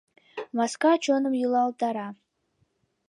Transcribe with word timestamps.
Маска 0.55 0.91
чоным 1.03 1.33
йӱлалтара. 1.39 2.07